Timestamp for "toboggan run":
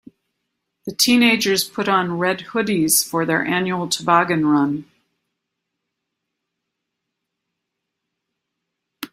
3.87-4.89